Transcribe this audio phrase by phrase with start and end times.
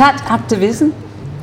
[0.00, 0.92] Chat Activism,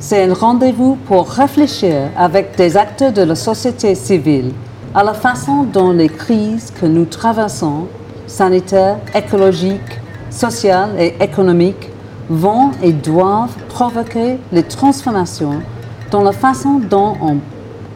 [0.00, 4.50] c'est un rendez-vous pour réfléchir avec des acteurs de la société civile
[4.96, 7.86] à la façon dont les crises que nous traversons,
[8.26, 11.88] sanitaires, écologiques, sociales et économiques,
[12.28, 15.62] vont et doivent provoquer les transformations
[16.10, 17.36] dans la façon dont on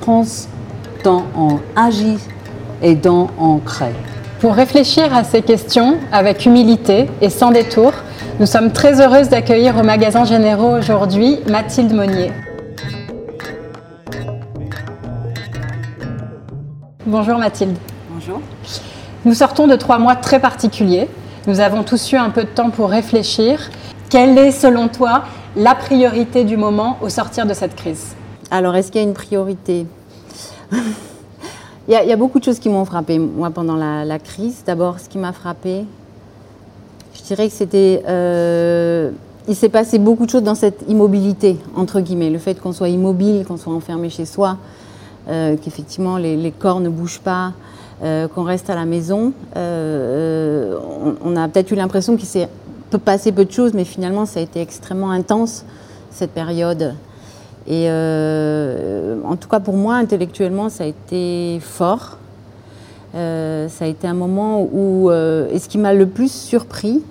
[0.01, 0.47] pense,
[1.02, 2.20] dont on agit
[2.80, 3.97] et dont on crée.
[4.42, 7.92] Pour réfléchir à ces questions avec humilité et sans détour,
[8.41, 12.33] nous sommes très heureuses d'accueillir au magasin Généraux aujourd'hui Mathilde Monnier.
[17.06, 17.77] Bonjour Mathilde.
[18.10, 18.41] Bonjour.
[19.24, 21.09] Nous sortons de trois mois très particuliers.
[21.47, 23.70] Nous avons tous eu un peu de temps pour réfléchir.
[24.11, 25.22] Quelle est, selon toi,
[25.55, 28.16] la priorité du moment au sortir de cette crise?
[28.50, 29.86] Alors, est-ce qu'il y a une priorité?
[31.88, 34.62] Il, y a, beaucoup de choses qui m'ont frappé, moi, pendant la, crise.
[34.66, 35.84] D'abord, ce qui m'a frappé,
[37.14, 38.02] je dirais que c'était...
[38.08, 39.11] Euh,
[39.48, 42.30] il s'est passé beaucoup de choses dans cette immobilité, entre guillemets.
[42.30, 44.56] Le fait qu'on soit immobile, qu'on soit enfermé chez soi,
[45.28, 47.52] euh, qu'effectivement les, corps ne bougent pas,
[48.02, 49.33] euh, qu'on reste à la maison.
[49.56, 50.77] Euh,
[51.24, 52.48] on, a peut-être eu l'impression qu'il s'est
[53.05, 55.64] passé peu de choses, mais finalement ça a été extrêmement intense
[56.11, 56.94] cette période.
[57.66, 62.18] Et en tout cas pour moi, intellectuellement, ça a été fort.
[63.14, 67.02] ça a été un moment où, et ce qui m'a le plus surpris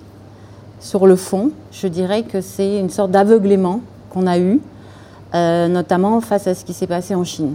[0.80, 3.80] sur le fond, je dirais que c'est une sorte d'aveuglement
[4.10, 4.60] qu'on a eu,
[5.32, 7.54] notamment face à ce qui s'est passé en Chine.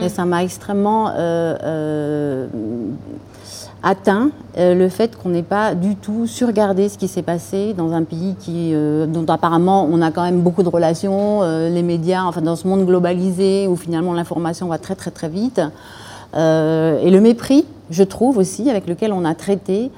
[0.00, 2.46] Et ça m'a extrêmement euh, euh,
[3.82, 7.92] atteint euh, le fait qu'on n'ait pas du tout surgardé ce qui s'est passé dans
[7.92, 8.72] un pays qui,
[9.08, 12.86] dont apparemment on a quand même beaucoup de relations, les médias, enfin dans ce monde
[12.86, 15.60] globalisé où finalement l'information va très très très vite.
[16.34, 19.90] et le mépris, je trouve aussi, avec lequel on a traité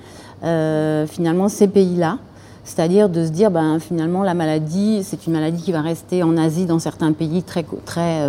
[0.42, 2.18] finalement ces pays-là.
[2.64, 6.38] C'est-à-dire de se dire, ben, finalement, la maladie, c'est une maladie qui va rester en
[6.38, 8.22] Asie, dans certains pays très, très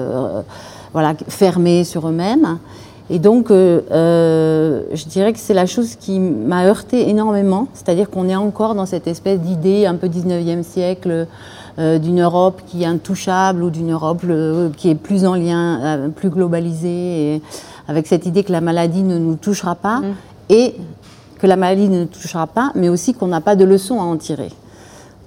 [0.95, 2.57] voilà, fermés sur eux-mêmes.
[3.09, 8.09] Et donc, euh, euh, je dirais que c'est la chose qui m'a heurté énormément, c'est-à-dire
[8.09, 11.27] qu'on est encore dans cette espèce d'idée un peu 19e siècle
[11.77, 14.23] euh, d'une Europe qui est intouchable ou d'une Europe
[14.75, 17.41] qui est plus en lien, plus globalisée, et
[17.87, 20.13] avec cette idée que la maladie ne nous touchera pas mm.
[20.49, 20.75] et
[21.37, 24.03] que la maladie ne nous touchera pas, mais aussi qu'on n'a pas de leçons à
[24.03, 24.49] en tirer.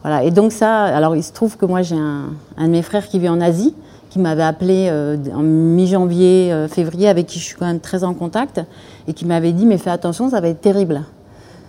[0.03, 0.25] Voilà.
[0.25, 3.07] Et donc ça, alors il se trouve que moi j'ai un, un de mes frères
[3.07, 3.75] qui vit en Asie,
[4.11, 8.05] qui m'avait appelé euh, en mi-janvier, euh, février, avec qui je suis quand même très
[8.05, 8.61] en contact,
[9.07, 11.03] et qui m'avait dit mais fais attention, ça va être terrible.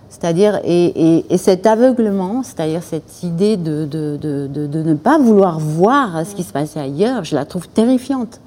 [0.10, 6.52] C'est-à-dire, et, cet aveuglement, c'est-à-dire cette idée de, ne pas vouloir voir ce qui se
[6.52, 8.42] passait ailleurs, je la trouve terrifiante.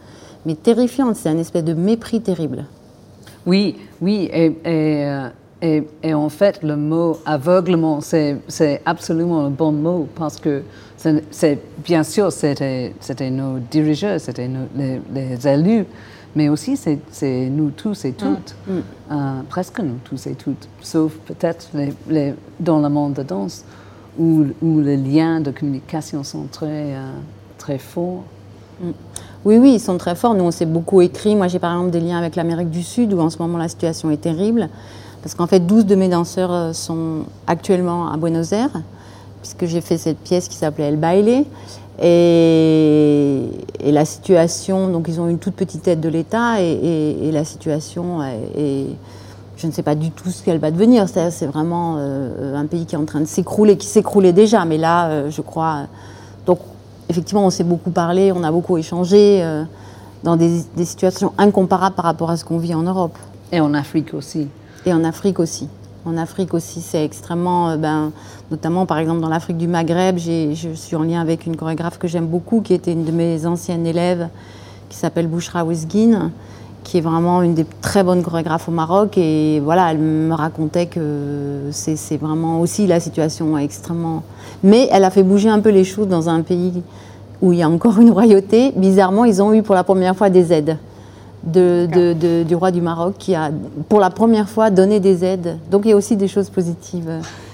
[0.44, 2.64] Mais terrifiante, c'est un espèce de mépris terrible.
[3.46, 5.28] Oui, oui, et, euh,
[6.12, 10.62] en fait, le mot aveuglement, c'est absolument un bon mot parce que
[11.30, 12.92] c'est, bien sûr, c'était,
[13.30, 15.84] nos dirigeants, c'était les, élus,
[16.36, 18.72] mais aussi c'est, nous tous et toutes, mm.
[18.72, 18.82] Mm.
[19.10, 19.14] Euh,
[19.48, 21.70] presque nous tous et toutes, sauf peut-être
[22.08, 23.64] les, dans le monde de danse,
[24.18, 27.10] où, où, les liens de communication sont très, euh,
[27.58, 28.24] très forts.
[28.80, 28.90] Mm.
[29.44, 30.34] Oui, oui, ils sont très forts.
[30.34, 31.34] Nous, on s'est beaucoup écrit.
[31.34, 33.68] Moi, j'ai par exemple des liens avec l'Amérique du Sud, où en ce moment la
[33.68, 34.68] situation est terrible,
[35.22, 38.82] parce qu'en fait, 12 de mes danseurs euh, sont actuellement à Buenos Aires
[39.42, 41.44] puisque j'ai fait cette pièce qui s'appelait El Baile.
[42.00, 43.50] Et,
[43.84, 48.86] la situation, donc ils ont une toute petite aide de l'État et, la situation est,
[49.56, 51.06] je ne sais pas du tout ce qu'elle va devenir.
[51.08, 54.78] C'est vraiment euh, un pays qui est en train de s'écrouler, qui s'écroulait déjà, mais
[54.78, 55.82] là, euh, je crois.
[56.46, 56.58] Donc,
[57.08, 59.64] effectivement, on s'est beaucoup parlé, on a beaucoup échangé euh,
[60.24, 63.16] dans des, des situations incomparables par rapport à ce qu'on vit en Europe.
[63.52, 64.48] Et en Afrique aussi.
[64.86, 65.68] Et en Afrique aussi.
[66.04, 68.10] En Afrique aussi, c'est extrêmement, euh, ben,
[68.50, 72.08] notamment par exemple dans l'Afrique du Maghreb, je suis en lien avec une chorégraphe que
[72.08, 74.28] j'aime beaucoup, qui était une de mes anciennes élèves,
[74.88, 76.32] qui s'appelle Bouchra Wisgin,
[76.82, 79.16] qui est vraiment une des très bonnes chorégraphes au Maroc.
[79.16, 84.24] Et voilà, elle me racontait que c'est vraiment aussi la situation extrêmement.
[84.64, 86.82] Mais elle a fait bouger un peu les choses dans un pays
[87.40, 88.72] où il y a encore une royauté.
[88.74, 90.78] Bizarrement, ils ont eu pour la première fois des aides
[91.44, 93.50] de, du roi du Maroc qui a,
[93.88, 95.58] pour la première fois, donné des aides.
[95.70, 97.10] Donc il y a aussi des choses positives.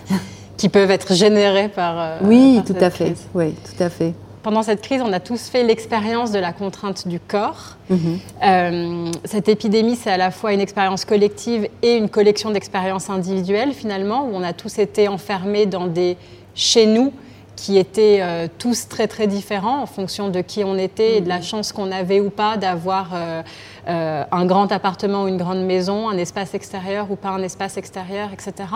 [0.57, 1.95] Qui peuvent être générées par.
[1.97, 3.15] Euh, oui, tout à fait.
[3.33, 4.13] Oui, tout à fait.
[4.43, 7.77] Pendant cette crise, on a tous fait l'expérience de la contrainte du corps.
[7.91, 8.19] Mhm.
[8.45, 13.73] Euh, cette épidémie, c'est à la fois une expérience collective et une collection d'expériences individuelles,
[13.73, 16.17] finalement, où on a tous été enfermés dans des
[16.55, 17.13] chez nous
[17.59, 21.29] qui étaient euh, tous très très différents en fonction de qui on était et de
[21.29, 21.43] la mhm.
[21.43, 23.43] chance qu'on avait ou pas d'avoir euh,
[23.89, 27.77] euh, un grand appartement ou une grande maison, un espace extérieur ou pas un espace
[27.77, 28.67] extérieur, etc.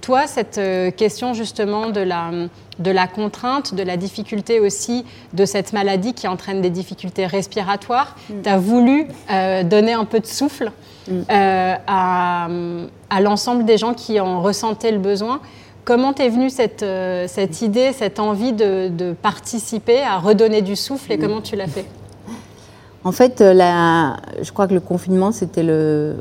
[0.00, 2.30] Toi, cette euh, question justement de la,
[2.78, 5.04] de la contrainte, de la difficulté aussi
[5.34, 8.42] de cette maladie qui entraîne des difficultés respiratoires, mm.
[8.42, 10.72] tu as voulu euh, donner un peu de souffle
[11.06, 11.12] mm.
[11.30, 12.48] euh, à,
[13.10, 15.40] à l'ensemble des gens qui en ressentaient le besoin.
[15.84, 16.84] Comment t'es venue cette,
[17.26, 21.20] cette idée, cette envie de, de, participer à redonner du souffle et mm.
[21.20, 21.86] comment tu l'as fait?
[23.02, 26.14] En fait, la, je crois que le confinement, euh,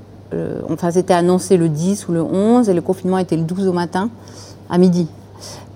[0.91, 4.09] c'était annoncé le 10 ou le 11 et le confinement était le 12 au matin
[4.69, 5.07] à midi.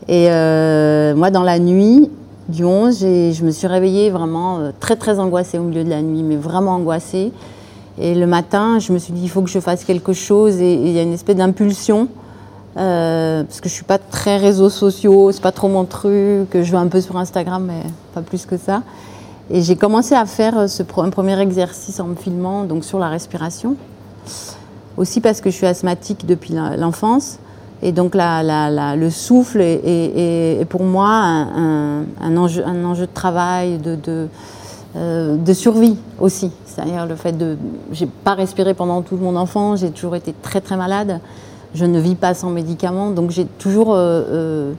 [0.08, 2.10] Et euh, moi, dans la nuit
[2.48, 6.02] du 11, je me suis réveillée vraiment euh, très très angoissée au milieu de la
[6.02, 7.34] nuit, mais vraiment angoissée.
[7.98, 10.62] Et le matin, je me suis dit, il faut que je fasse quelque chose.
[10.62, 12.08] Et il y a une espèce d'impulsion,
[12.76, 16.48] parce que je suis pas très réseaux sociaux, c'est pas trop mon truc.
[16.54, 17.84] Je vais un peu sur Instagram, mais
[18.16, 18.84] pas plus que ça.
[19.50, 23.10] Et j'ai commencé à faire ce, un premier exercice en me filmant, donc sur la
[23.10, 23.76] respiration.
[24.96, 27.40] Aussi parce que je suis asthmatique depuis l'enfance.
[27.82, 33.80] Et donc le souffle est, pour moi un, enjeu, de travail,
[34.96, 36.50] euh, de survie aussi.
[36.66, 37.58] C'est-à-dire le fait de...
[37.92, 41.20] J'ai pas respiré pendant toute mon enfance, j'ai toujours été très très malade.
[41.76, 44.74] Je ne vis pas sans médicaments, donc j'ai toujours euh, euh,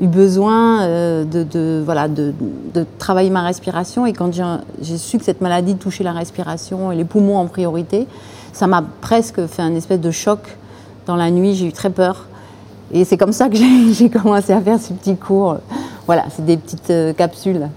[0.00, 2.32] eu besoin de, de, voilà, de,
[2.74, 4.06] de, travailler ma respiration.
[4.06, 4.30] Et quand
[4.80, 8.06] j'ai su que cette maladie touchait la respiration et les poumons en priorité,
[8.52, 10.40] ça m'a presque fait un espèce de choc
[11.06, 11.54] dans la nuit.
[11.54, 12.26] J'ai eu très peur.
[12.92, 13.56] Et c'est comme ça que
[13.92, 15.58] j'ai commencé à faire ces petits cours.
[16.06, 17.68] Voilà, c'est des petites euh, capsules.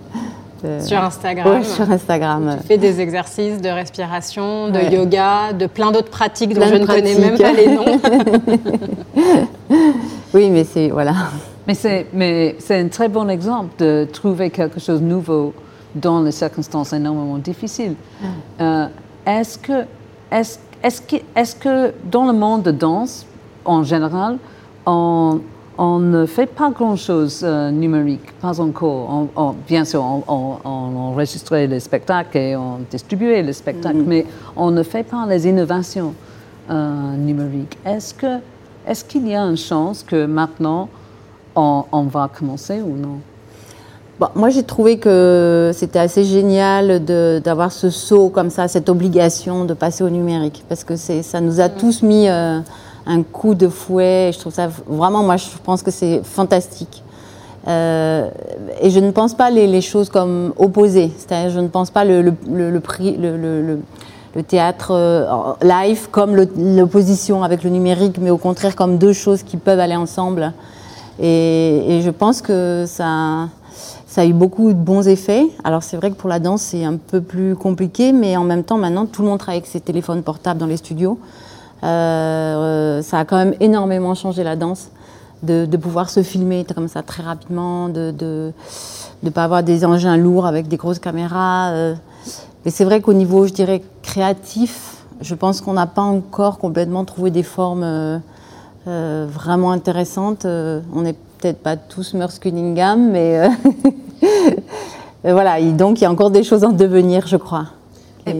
[0.79, 1.57] sur Instagram.
[1.59, 2.57] Oui, sur Instagram.
[2.61, 6.85] Tu fais des exercices de respiration, de yoga, de plein d'autres pratiques dont je ne
[6.85, 7.99] connais même pas les noms.
[10.33, 11.13] oui, mais c'est voilà.
[11.67, 15.53] Mais c'est mais c'est un très bon exemple de trouver quelque chose de nouveau
[15.93, 17.95] dans les circonstances énormément difficiles.
[18.21, 18.25] Mm.
[18.61, 18.87] Euh,
[19.25, 19.85] est-ce que
[20.31, 23.25] est-ce est-ce que, est que, dans le monde de danse,
[23.65, 24.37] en général,
[24.85, 25.39] on,
[25.77, 29.27] on ne fait pas grand-chose euh, numérique, pas encore?
[29.35, 34.07] On, bien sûr, on, enregistrait les spectacles et on distribuait les spectacles, mm-hmm.
[34.07, 34.25] mais
[34.55, 36.15] on ne fait pas les innovations
[36.69, 37.77] euh, numériques.
[37.85, 38.39] Est-ce que
[38.87, 40.89] est-ce qu'il y a une chance que maintenant
[41.55, 43.19] on, on va commencer ou non?
[44.35, 47.03] Moi, j'ai trouvé que c'était assez génial
[47.41, 51.59] d'avoir ce saut comme ça, cette obligation de passer au numérique, parce que ça nous
[51.59, 51.73] a mm.
[51.79, 52.59] tous mis euh,
[53.07, 54.29] un coup de fouet.
[54.31, 57.03] Je trouve ça vraiment, moi, je pense que c'est fantastique.
[57.67, 58.29] Euh,
[58.79, 61.11] et je ne pense pas les, choses comme opposées.
[61.17, 63.79] C'est-à-dire, je ne pense pas le, le, le,
[64.35, 65.25] le théâtre euh,
[65.61, 69.95] live comme l'opposition avec le numérique, mais au contraire comme deux choses qui peuvent aller
[69.95, 70.53] ensemble.
[71.21, 73.47] Et, je pense que ça
[74.17, 75.47] a eu beaucoup de bons effets.
[75.63, 78.63] Alors c'est vrai que pour la danse, c'est un peu plus compliqué, mais en même
[78.63, 81.19] temps, maintenant, tout le monde travaille avec ses téléphones portables dans les studios.
[81.83, 84.89] Euh, ça a quand même énormément changé la danse,
[85.43, 88.51] de, pouvoir se filmer comme ça très rapidement, de
[89.23, 91.69] ne pas avoir des engins lourds avec des grosses caméras.
[91.69, 91.95] Euh.
[92.65, 97.05] Mais c'est vrai qu'au niveau, je dirais, créatif, je pense qu'on n'a pas encore complètement
[97.05, 98.17] trouvé des formes euh,
[98.85, 100.45] vraiment intéressantes.
[100.45, 103.49] on est peut-être pas tous Merce Cunningham, mais euh,
[105.23, 105.59] voilà.
[105.71, 107.67] donc il y a encore des choses en devenir, je crois.
[108.27, 108.35] Et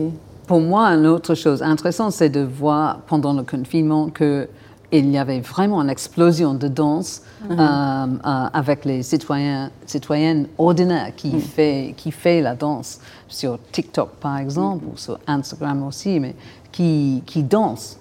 [0.46, 4.48] pour moi, une autre chose intéressante, c'est de voir pendant le confinement que
[4.94, 7.56] il y avait vraiment une explosion de danse mhm.
[7.58, 11.40] euh, euh, avec les citoyens, citoyennes ordinaires qui, mhm.
[11.40, 16.36] fait, qui fait la danse sur TikTok par exemple, ou sur Instagram aussi, mais
[16.70, 17.96] qui, qui dansent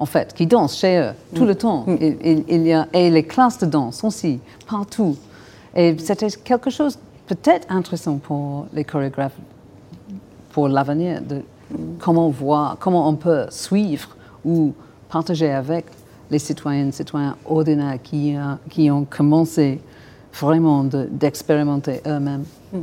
[0.00, 1.84] en fait, qui dansent chez eux tout le temps.
[1.86, 1.96] Mm.
[2.48, 5.14] Il, y a, et les classes de danse aussi, partout.
[5.76, 9.36] Et c'était quelque chose peut-être intéressant pour les chorégraphes
[10.52, 11.42] pour l'avenir, de
[12.00, 14.08] comment voir, comment on peut suivre
[14.44, 14.72] ou
[15.08, 15.84] partager avec
[16.30, 19.80] les citoyennes, citoyens ordinaires qui, euh, qui ont commencé
[20.32, 22.44] vraiment d'expérimenter eux-mêmes.
[22.72, 22.78] Mm.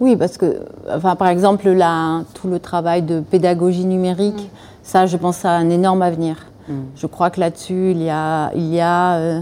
[0.00, 4.73] Oui, parce que, enfin, par exemple, là, tout le travail de pédagogie numérique, mm.
[4.84, 6.36] Ça, je pense, à un énorme avenir.
[6.68, 6.72] Mm.
[6.94, 9.40] Je crois que là-dessus, il y a, il y a euh,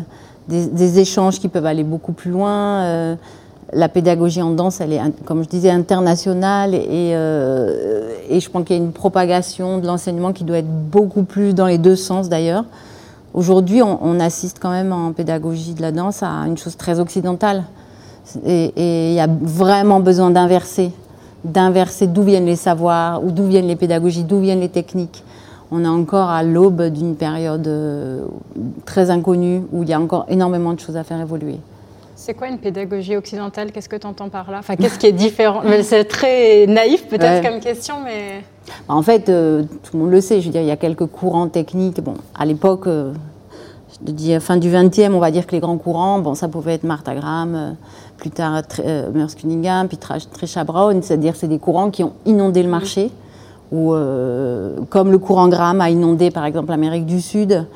[0.49, 2.83] des, échanges qui peuvent aller beaucoup plus loin.
[2.83, 3.17] Euh,
[3.73, 8.65] la pédagogie en danse, elle est, comme je disais, internationale et, euh, et je pense
[8.65, 11.97] qu'il y a une propagation de l'enseignement qui doit être beaucoup plus dans les deux
[11.97, 12.65] sens d'ailleurs.
[13.35, 17.65] Aujourd'hui, on, assiste quand même en pédagogie de la danse à une chose très occidentale.
[18.45, 20.93] Et il y a vraiment besoin d'inverser,
[21.43, 25.25] d'inverser d'où viennent les savoirs, ou d'où viennent les pédagogies, d'où viennent les techniques
[25.73, 28.27] on est encore à l'aube d'une période euh,
[28.85, 31.57] très inconnue où il y a encore énormément de choses à faire évoluer.
[32.15, 33.73] C'est quoi une pédagogie occidentale?
[33.73, 34.59] Qu'est-ce que tu entends par là?
[34.59, 35.63] Enfin, qu'est-ce qui est différent?
[35.83, 38.45] C'est très naïf peut-être comme question, mais...
[38.87, 40.77] Bah, en fait, euh, tout le monde le sait, je veux dire, il y a
[40.77, 42.01] quelques courants techniques.
[42.01, 43.13] Bon, à l'époque, euh,
[44.07, 46.75] je dis fin du 20e, on va dire que les grands courants, bon, ça pouvait
[46.75, 47.77] être Martha Graham,
[48.19, 52.63] plus tard euh, Merce Cunningham, puis Trisha Brown, c'est-à-dire c'est des courants qui ont inondé
[52.63, 53.11] le marché,
[53.73, 53.95] ou
[54.91, 57.67] comme le courant Graham a inondé par exemple l'Amérique du Sud,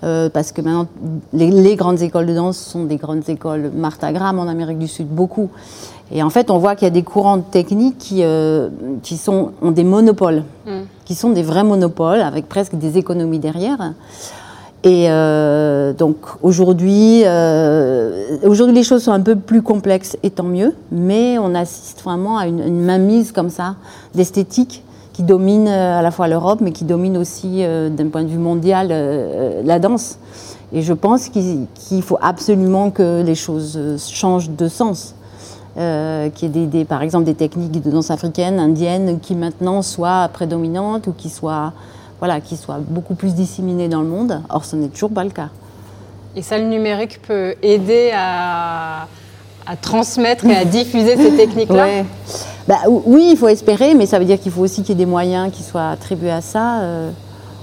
[0.00, 0.86] parce que maintenant
[1.34, 5.08] les, grandes écoles de danse sont des grandes écoles Martha Graham en Amérique du Sud,
[5.08, 5.50] beaucoup.
[6.10, 8.24] Et en fait, on voit qu'il y a des courants techniques qui,
[9.02, 10.80] qui sont, ont des monopoles, mm.
[11.04, 13.92] qui sont des vrais monopoles, avec presque des économies derrière.
[14.84, 20.44] Et euh, donc aujourd'hui, euh, aujourd'hui les choses sont un peu plus complexes et tant
[20.44, 23.76] mieux, mais on assiste vraiment à une, une mainmise comme ça
[24.14, 24.82] d'esthétique
[25.12, 28.38] qui domine euh, à la fois l'Europe, mais qui domine aussi d'un point de vue
[28.38, 28.88] mondial
[29.64, 30.18] la danse.
[30.72, 33.78] Et je pense qu'il faut absolument que les choses
[34.10, 35.14] changent de sens.
[35.78, 40.28] Euh, qu'il y ait par exemple des techniques de danse africaine, indienne, qui maintenant soient
[40.30, 41.72] prédominantes ou qui soient
[42.18, 44.42] voilà, qui soit beaucoup plus disséminé dans le monde.
[44.50, 45.48] Or, ce n'est toujours pas le cas.
[46.36, 49.08] Et ça, le numérique peut aider à,
[49.80, 52.04] transmettre et à diffuser ces techniques-là
[52.68, 55.04] bah, Oui, il faut espérer, mais ça veut dire qu'il faut aussi qu'il y ait
[55.04, 56.80] des moyens qui soient attribués à ça.
[56.80, 57.10] Euh,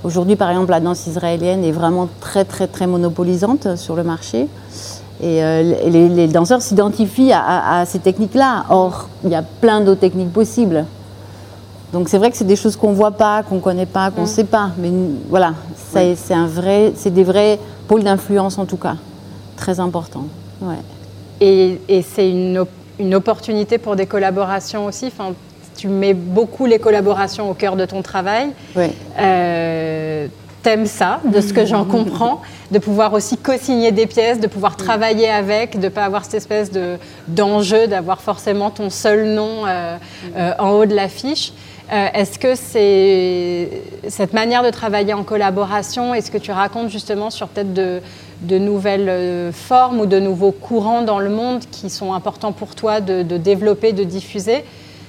[0.03, 4.47] aujourd'hui, par exemple, la danse israélienne est vraiment très, très, très monopolisante sur le marché.
[5.21, 8.65] Et, euh, les, danseurs s'identifient à, ces techniques-là.
[8.69, 10.85] Or, il y a plein d'autres techniques possibles.
[11.91, 14.25] Donc c'est vrai que c'est des choses qu'on voit pas, qu'on connaît pas, qu'on ne
[14.25, 14.29] mm.
[14.29, 14.69] sait pas.
[14.77, 14.91] Mais
[15.27, 15.53] voilà,
[15.91, 18.95] c'est un vrai, c'est des vrais pôles d'influence en tout cas,
[19.57, 20.25] très importants.
[20.61, 20.75] Ouais.
[21.41, 22.65] Et, et c'est une,
[22.99, 25.07] une, opportunité pour des collaborations aussi.
[25.07, 25.33] Enfin,
[25.77, 28.49] tu mets beaucoup les collaborations au cœur de ton travail.
[28.75, 28.91] Ouais.
[29.19, 30.27] Euh,
[30.61, 32.41] T'aimes ça, de ce que j'en comprends,
[32.71, 36.33] de pouvoir aussi co-signer des pièces, de pouvoir travailler avec, de ne pas avoir cette
[36.33, 36.69] espèce
[37.29, 39.95] d'enjeu, d'avoir forcément ton seul nom euh,
[40.35, 41.53] euh, en haut de l'affiche.
[41.93, 43.69] Euh, est-ce que c'est
[44.09, 48.01] cette manière de travailler en collaboration, est-ce que tu racontes justement sur peut-être de,
[48.47, 53.01] nouvelles euh, formes ou de nouveaux courants dans le monde qui sont importants pour toi
[53.01, 54.63] de, développer, de diffuser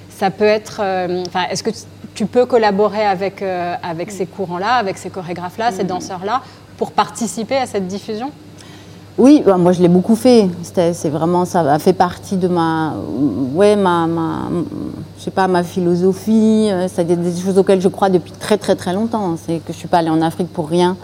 [0.09, 0.81] Ça peut être.
[0.83, 1.71] Euh, est-ce que
[2.15, 5.89] tu peux collaborer avec, avec ces courants-là, avec ces chorégraphes-là, ces mm.
[5.89, 6.43] danseurs-là,
[6.77, 8.33] pour participer à cette diffusion?
[9.21, 10.49] Oui, bah, moi je l'ai beaucoup fait.
[10.63, 12.95] C'est vraiment ça a fait partie de ma,
[13.55, 14.09] ouais, ma,
[15.19, 16.69] je sais pas, ma philosophie.
[16.71, 19.37] Euh, c'est des choses auxquelles je crois depuis très très très longtemps.
[19.37, 20.97] C'est que je suis pas allée en Afrique pour rien.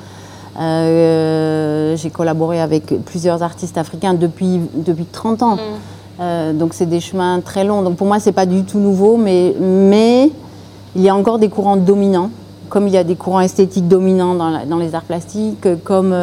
[0.58, 5.56] Euh, j'ai collaboré avec plusieurs artistes africains depuis depuis 30 ans.
[5.56, 5.60] Mm.
[6.18, 7.82] Euh, donc c'est des chemins très longs.
[7.82, 10.30] Donc pour moi c'est pas du tout nouveau, mais mais
[10.94, 12.30] il y a encore des courants dominants,
[12.68, 16.14] comme il y a des courants esthétiques dominants dans, dans les arts plastiques, comme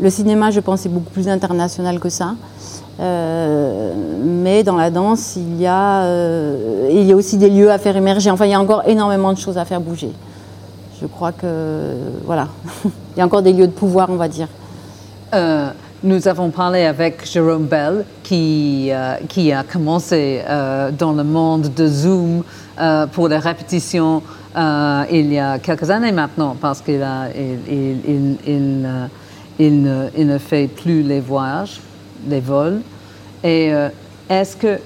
[0.00, 2.34] le cinéma, je pense, est beaucoup plus international que ça.
[3.00, 7.70] Euh, mais dans la danse, il y, a, euh, il y a aussi des lieux
[7.70, 8.30] à faire émerger.
[8.30, 10.10] Enfin, il y a encore énormément de choses à faire bouger.
[11.04, 11.92] Je crois que,
[12.24, 12.48] voilà,
[12.84, 14.48] il y a encore des lieux de pouvoir, on va dire.
[15.34, 15.68] Euh,
[16.02, 18.90] nous avons parlé avec Jérôme Bell, qui,
[19.28, 20.42] qui a commencé
[20.98, 22.42] dans le monde de Zoom
[23.12, 24.22] pour les répétitions
[24.54, 29.08] il y a quelques années maintenant, parce qu'il a, il, il
[29.58, 31.80] il ne, fait plus les voyages,
[32.28, 32.80] les vols.
[33.42, 33.88] Et euh,
[34.28, 34.78] est-ce que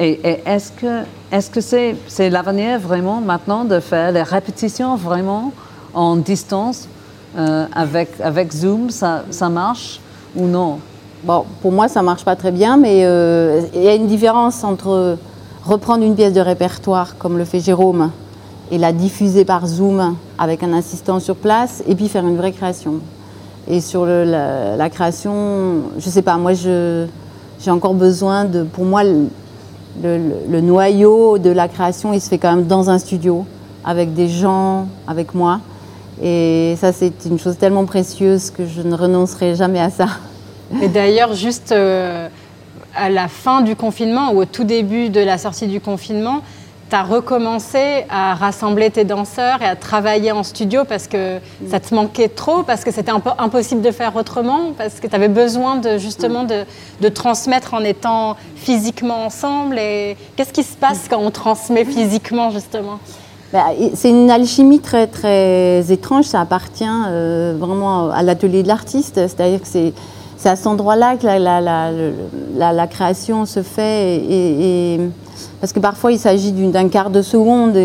[0.00, 5.52] est-ce que est-ce que c'est c'est l'avenir vraiment maintenant de faire les répétitions vraiment
[5.92, 6.88] en distance
[7.36, 10.00] euh, avec avec Zoom ça, ça marche
[10.34, 10.78] ou non?
[11.22, 14.64] Bon, pour moi ça marche pas très bien, mais euh, il y a une différence
[14.64, 15.18] entre
[15.64, 18.10] reprendre une pièce de répertoire comme le fait Jérôme
[18.70, 22.52] et la diffuser par Zoom avec un assistant sur place et puis faire une vraie
[22.52, 23.00] création.
[23.68, 29.02] Et sur la, création, je ne sais pas, moi j'ai encore besoin de, pour moi,
[30.02, 33.44] le, noyau de la création, il se fait quand même dans un studio,
[33.84, 35.60] avec des gens, avec moi.
[36.22, 40.06] Et ça, c'est une chose tellement précieuse que je ne renoncerai jamais à ça.
[40.82, 42.28] Et d'ailleurs, juste euh,
[42.94, 46.42] à la fin du confinement ou au tout début de la sortie du confinement,
[46.90, 51.78] tu as recommencé à rassembler tes danseurs et à travailler en studio parce que ça
[51.78, 55.76] te manquait trop, parce que c'était impossible de faire autrement, parce que tu avais besoin
[55.76, 59.78] de, justement de, transmettre en étant physiquement ensemble.
[59.78, 62.98] Et qu'est-ce qui se passe quand on transmet physiquement, justement?
[63.52, 69.16] Bah, c'est une alchimie très très étrange, ça appartient euh, vraiment à l'atelier de l'artiste,
[69.16, 69.92] c'est-à-dire que c'est
[70.48, 75.10] à cet endroit-là que la, la, création se fait
[75.60, 77.76] parce que parfois, il s'agit d'un quart de seconde.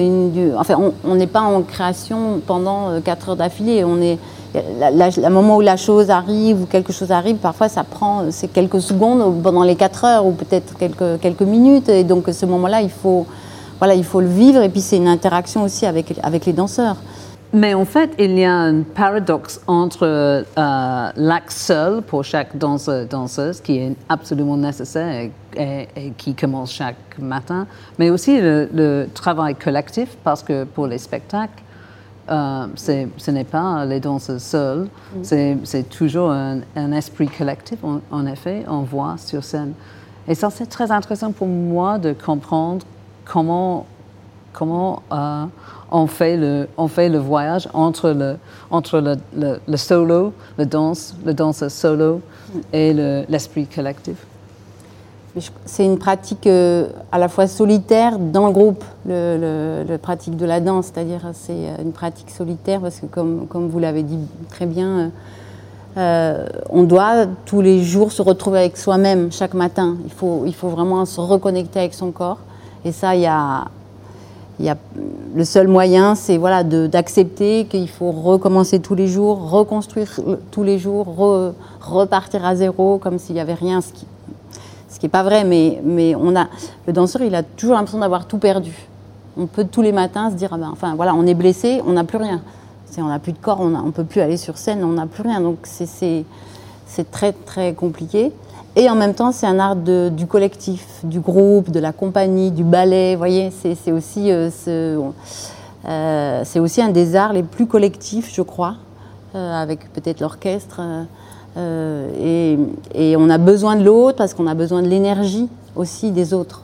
[0.58, 3.84] enfin, on n'est pas en création pendant 4 euh, heures d'affilée.
[3.84, 4.18] On est,
[4.54, 8.80] le moment où la chose arrive ou quelque chose arrive, parfois ça prend c'est quelques
[8.80, 11.90] secondes pendant les 4 heures ou peut-être quelques, quelques minutes.
[11.90, 13.26] Et donc, ce moment-là, il faut,
[13.80, 14.62] voilà, il faut le vivre.
[14.62, 16.96] Et puis, c'est une interaction aussi avec, avec les danseurs.
[17.56, 23.06] Mais en fait, il y a un paradoxe entre euh, l'acte seul pour chaque danseur,
[23.06, 27.66] danseuse, qui est absolument nécessaire et, qui commence chaque matin,
[27.98, 31.64] mais aussi le, travail collectif, parce que pour les spectacles,
[32.30, 35.64] euh, ce n'est pas les danseuses seules, mm.
[35.64, 39.76] c'est toujours un, esprit collectif, en, effet, on voit sur scène.
[40.28, 42.86] Et ça, c'est très intéressant pour moi de comprendre
[43.24, 43.86] comment,
[44.52, 45.46] comment euh,
[45.96, 48.36] on fait le, on fait le voyage entre le,
[48.70, 49.16] entre le,
[49.66, 52.22] le, solo, le danse, le danse solo
[52.74, 52.94] et
[53.30, 54.18] l'esprit collectif.
[55.66, 60.60] C'est une pratique euh, à la fois solitaire dans le groupe, le, pratique de la
[60.60, 64.66] danse, c'est-à-dire c'est euh, une pratique solitaire parce que comme, comme vous l'avez dit très
[64.66, 65.12] bien,
[65.98, 69.98] euh, on doit tous les jours se retrouver avec soi-même chaque matin.
[70.06, 72.40] Il faut, il faut vraiment se reconnecter avec son corps.
[72.86, 73.66] Et ça, il y a,
[74.60, 74.78] il y a,
[75.36, 80.20] le seul moyen, c'est voilà, d'accepter qu'il faut recommencer tous les jours, reconstruire
[80.52, 84.06] tous les jours, repartir à zéro comme s'il n'y avait rien, ce qui
[84.96, 86.48] ce n'est pas vrai, mais, mais on a,
[86.88, 88.74] le danseur, il a toujours l'impression d'avoir tout perdu.
[89.38, 91.94] On peut tous les matins se dire, ah ben, enfin voilà, on est blessé, on
[91.94, 92.42] n'a plus rien.
[92.98, 95.24] On n'a plus de corps, on ne peut plus aller sur scène, on n'a plus
[95.24, 95.42] rien.
[95.42, 96.24] Donc c'est
[97.12, 98.32] très très compliqué.
[98.78, 102.66] Et en même temps, c'est un art du collectif, du groupe, de la compagnie, du
[102.66, 103.14] ballet.
[103.14, 104.50] Vous voyez, c'est aussi, euh,
[105.88, 108.76] euh, aussi un des arts les plus collectifs, je crois,
[109.34, 110.82] euh, avec peut-être l'orchestre.
[111.58, 112.58] Et,
[113.18, 116.64] on a besoin de l'autre parce qu'on a besoin de l'énergie aussi des autres.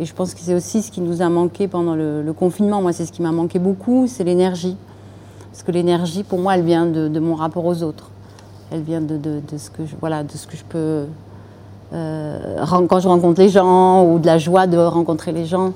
[0.00, 2.82] Et je pense que c'est aussi ce qui nous a manqué pendant le, confinement.
[2.82, 4.76] Moi, c'est ce qui m'a manqué beaucoup, c'est l'énergie.
[5.52, 8.10] Parce que l'énergie, pour moi, elle vient de, mon rapport aux autres.
[8.72, 9.20] Elle vient de,
[9.56, 11.04] ce, que je, voilà, de ce que je peux
[12.88, 15.72] quand je rencontre les gens ou de la joie de rencontrer les gens.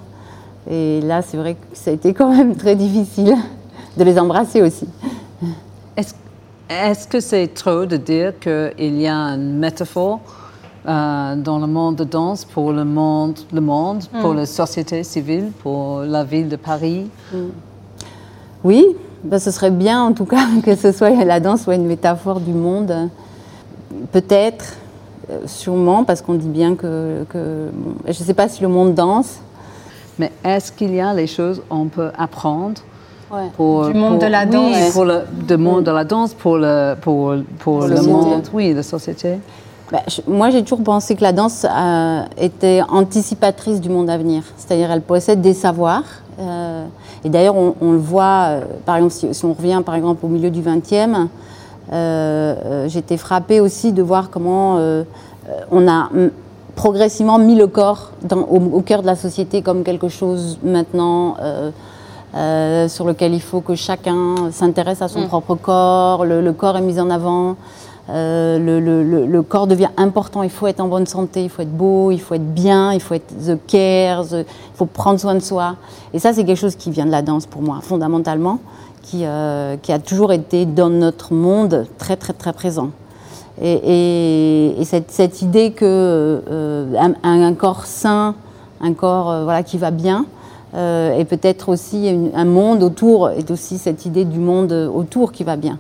[0.71, 3.35] Et là, c'est vrai que ça a été quand même très difficile
[3.97, 4.87] de les embrasser aussi.
[6.69, 10.21] Est-ce que c'est trop de dire qu'il y a une métaphore
[10.87, 14.37] euh, dans le monde de danse pour le monde, le monde pour mm.
[14.37, 17.11] la société civile, pour la ville de Paris?
[17.33, 17.37] Mm.
[18.63, 18.87] Oui,
[19.25, 22.39] ben, ce serait bien en tout cas que ce soit la danse soit une métaphore
[22.39, 23.09] du monde.
[24.13, 24.80] Peut-être, euh,
[25.47, 29.41] sûrement, parce qu'on dit bien que, je ne sais pas si le monde danse.
[30.19, 32.81] Mais est-ce qu'il y a les choses qu'on peut apprendre
[33.57, 34.91] pour, du monde de la danse.
[34.93, 38.83] pour le du monde de la danse pour le pour, pour le monde oui la
[38.83, 39.39] société.
[39.93, 44.43] Bah, moi j'ai toujours pensé que la danse euh, était anticipatrice du monde à venir.
[44.57, 46.05] C'est-à-dire elle possède des savoirs
[46.41, 46.85] euh,
[47.25, 50.51] et d'ailleurs on, le voit par exemple si, si, on revient par exemple au milieu
[50.51, 51.25] du 20e euh, euh,
[51.91, 55.05] j'étais frappée aussi de voir comment euh,
[55.71, 56.09] on a
[56.77, 61.37] progressivement mis le corps au, cœur de la société comme quelque chose maintenant
[62.33, 65.29] sur lequel il faut que chacun s'intéresse à son mm.
[65.29, 67.57] propre corps, le, corps est mis en avant,
[68.13, 72.21] le, corps devient important, il faut être en bonne santé, il faut être beau, il
[72.21, 74.45] faut être bien, il faut être the care, il
[74.75, 75.77] faut prendre soin de soi.
[76.13, 78.59] Et ça, c'est quelque chose qui vient de la danse pour moi, fondamentalement.
[79.15, 82.91] Euh, qui, a toujours été dans notre monde très très très présent.
[83.61, 85.85] Et, cette, idée que
[86.49, 88.35] euh, corps sain,
[88.81, 90.27] un corps euh, voilà, qui va bien,
[90.75, 95.57] et peut-être aussi un monde autour, est aussi cette idée du monde autour qui va
[95.57, 95.79] bien.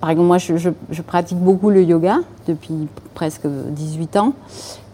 [0.00, 4.32] Par exemple, moi, je, pratique beaucoup le yoga depuis presque 18 ans.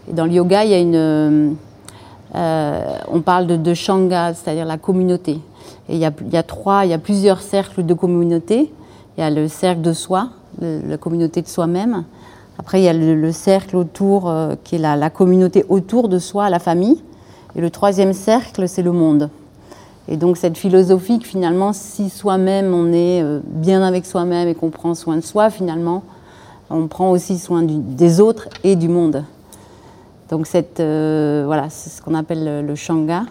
[0.09, 1.55] Et dans le yoga, il y a une,
[2.33, 5.39] on parle de, de shanga, c'est-à-dire la communauté.
[5.89, 8.71] Et il y a plusieurs cercles de communauté.
[9.17, 12.05] Il y a le cercle de soi, la communauté de soi-même.
[12.61, 16.19] Après, il y a le, cercle autour, euh, qui est la, la, communauté autour de
[16.19, 17.01] soi, la famille.
[17.55, 19.31] Et le troisième cercle, c'est le monde.
[20.07, 24.55] Et donc cette philosophie que finalement, si soi-même, on est euh, bien avec soi-même et
[24.55, 26.03] qu'on prend soin de soi, finalement,
[26.69, 29.23] on prend aussi soin du, des autres et du monde.
[30.29, 33.23] Donc cette, euh, voilà, c'est ce qu'on appelle le, le Shanga.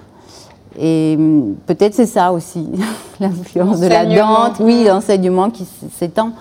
[0.79, 2.69] Et hum, peut-être c'est ça aussi,
[3.21, 6.33] l'influence de la danse, oui, l'enseignement qui s'étend.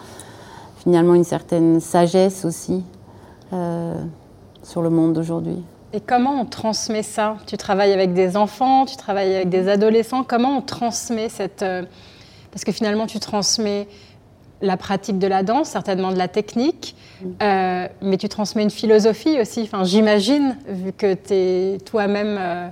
[0.78, 2.84] Finalement, une certaine sagesse aussi
[3.52, 3.96] euh,
[4.64, 5.62] sur le monde d'aujourd'hui.
[5.94, 7.38] Et comment on transmet ça?
[7.48, 10.24] Tu travailles avec des enfants, tu travailles avec des adolescents.
[10.24, 11.64] Comment on transmet cette...
[11.64, 11.84] Euh,
[12.52, 13.88] parce que finalement, tu transmets
[14.62, 17.28] la pratique de la danse, certainement de la technique, mm.
[17.42, 19.62] euh, mais tu transmets une philosophie aussi.
[19.64, 22.72] Enfin, j'imagine, vu que tu es toi-même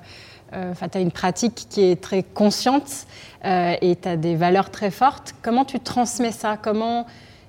[0.54, 3.06] euh, tu as une pratique qui est très consciente
[3.44, 5.36] euh, et tu as des valeurs très fortes.
[5.42, 6.58] Comment tu transmets ça?
[6.58, 7.06] Comment,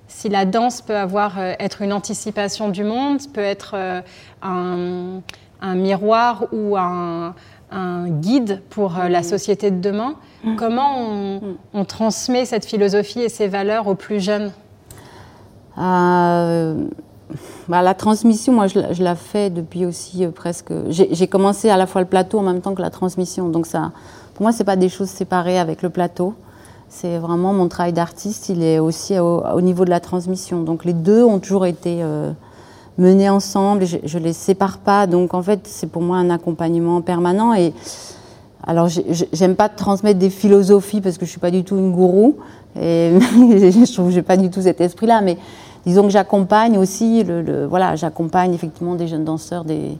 [0.09, 4.02] si la danse peut avoir, euh, être une anticipation du monde, peut être
[4.42, 5.20] un,
[5.62, 7.34] miroir ou un,
[7.70, 10.14] un guide pour la société de demain.
[10.56, 11.40] Comment
[11.72, 14.52] on, transmet cette philosophie et ces valeurs aux plus jeunes?
[15.76, 16.74] Bah,
[17.82, 20.72] la transmission, moi, je, je la fais depuis aussi presque.
[20.88, 23.48] J'ai commencé à la fois le plateau en même temps que la transmission.
[23.48, 23.92] Donc, ça,
[24.34, 26.34] pour moi, ce pas des choses séparées avec le plateau.
[26.88, 30.62] C'est vraiment mon travail d'artiste, il est aussi au, niveau de la transmission.
[30.62, 32.32] Donc les deux ont toujours été euh,
[32.98, 35.06] menés ensemble, je ne les sépare pas.
[35.06, 37.54] Donc en fait, c'est pour moi un accompagnement permanent.
[37.54, 37.72] Et
[38.66, 38.88] alors,
[39.32, 42.37] j'aime pas transmettre des philosophies parce que je suis pas du tout une gourou.
[42.76, 45.20] Et je trouve que j'ai pas du tout cet esprit-là.
[45.22, 45.38] Mais
[45.87, 49.64] disons que j'accompagne aussi, le, voilà, j'accompagne effectivement des jeunes danseurs.
[49.64, 49.96] Des...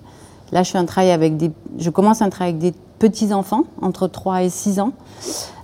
[0.53, 3.65] Là, je fais un travail avec des, je commence un travail avec des petits enfants
[3.81, 4.93] entre 3 et 6 ans.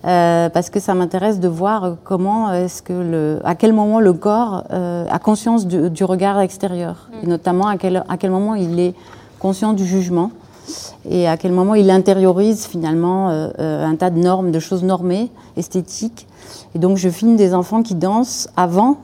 [0.04, 4.12] Euh, parce que ça m'intéresse de voir comment est-ce que le, à quel moment le
[4.12, 7.24] corps euh, a conscience du, regard extérieur, mm.
[7.24, 8.94] et notamment à quel, à quel moment il est
[9.38, 10.30] conscient du jugement
[11.08, 15.30] et à quel moment il intériorise finalement euh, un tas de normes, de choses normées,
[15.56, 16.26] esthétiques.
[16.74, 18.98] Et donc je filme des enfants qui dansent avant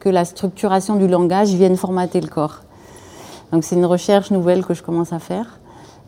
[0.00, 2.62] que la structuration du langage vienne formater le corps.
[3.52, 5.58] Donc c'est une recherche nouvelle que je commence à faire.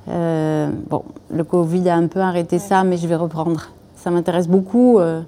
[0.06, 3.68] bon, le Covid a un peu arrêté ça, mais je vais reprendre
[4.02, 5.22] ça m'intéresse beaucoup euh,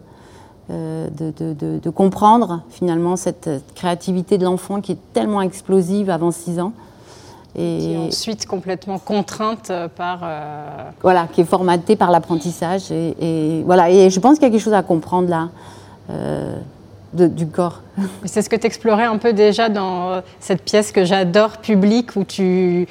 [0.70, 6.72] euh, de, comprendre finalement cette créativité de l'enfant qui est tellement explosive avant 6 ans.
[7.56, 10.20] Et qui est ensuite complètement contrainte par...
[10.24, 12.90] Euh, voilà, qui est formatée par l'apprentissage.
[12.90, 15.50] Et, voilà, et je pense qu'il y a quelque chose à comprendre là.
[17.14, 17.80] Du corps.
[18.24, 22.24] C'est ce que tu explorais un peu déjà dans cette pièce que j'adore, Public, où
[22.24, 22.86] tu,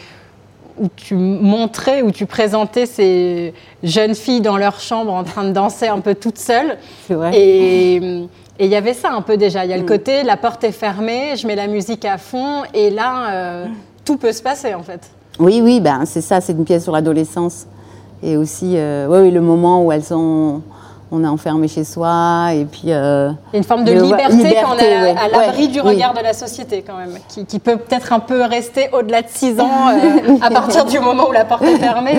[0.80, 5.52] où tu montrais, où tu présentais ces jeunes filles dans leur chambre en train de
[5.52, 6.78] danser un peu toutes seules.
[7.34, 8.28] Et
[8.60, 9.66] il y avait ça un peu déjà.
[9.66, 9.88] Il y a le mm.
[9.88, 13.66] côté, la porte est fermée, je mets la musique à fond, et là, euh,
[14.06, 15.12] tout peut se passer en fait.
[15.40, 17.66] Oui, oui, ben, c'est ça, c'est une pièce sur l'adolescence.
[18.22, 20.62] Et aussi, euh, oui, le moment où elles sont
[21.14, 22.86] on est enfermé chez soi et puis.
[22.88, 26.84] Euh, une forme de liberté, quand on est à, l'abri du regard de la société
[26.86, 30.86] quand même, qui, peut peut-être un peu rester au-delà de 6 ans euh, à partir
[30.86, 32.18] du moment où la porte est fermée.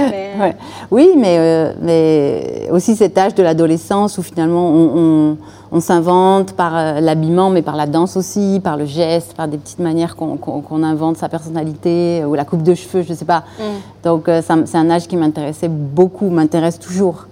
[0.92, 5.36] Oui, mais, euh, mais aussi cet âge de l'adolescence où finalement on,
[5.80, 10.14] s'invente par l'habillement, mais par la danse aussi, par le geste, par des petites manières
[10.14, 13.42] qu'on invente sa personnalité ou la coupe de cheveux, je ne sais pas.
[13.58, 13.62] Mm.
[14.04, 17.26] Donc c'est un âge qui m'intéressait beaucoup, m'intéresse toujours.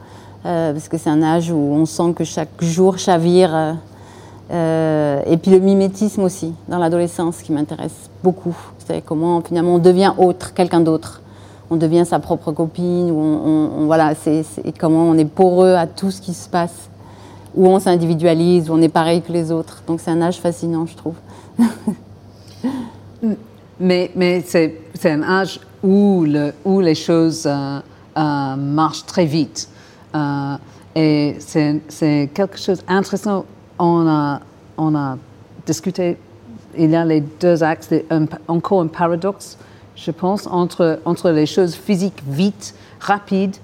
[0.45, 3.55] Euh, parce que c'est un âge où on sent que chaque jour chavire.
[3.55, 3.73] Euh,
[4.51, 8.57] euh, et puis le mimétisme aussi, dans l'adolescence, qui m'intéresse beaucoup.
[8.87, 11.23] C'est comment finalement on devient autre, quelqu'un d'autre.
[11.71, 14.45] On devient sa propre copine, ou on, voilà, c'est
[14.79, 16.91] comment on est poreux à tout ce qui se passe,
[17.55, 19.83] où on s'individualise, où on est pareil que les autres.
[19.87, 21.15] Donc c'est un âge fascinant, je trouve.
[23.81, 24.77] mais c'est
[25.07, 27.49] un âge où les choses
[28.15, 29.71] marchent très vite.
[30.14, 30.57] Euh,
[30.94, 33.44] et c'est quelque chose d'intéressant.
[33.79, 34.40] On a,
[34.77, 35.16] on a
[35.66, 36.16] discuté,
[36.77, 37.90] il y a les deux axes,
[38.48, 39.57] encore un paradoxe,
[39.96, 43.57] je pense, entre, entre les choses physiques vite, rapides,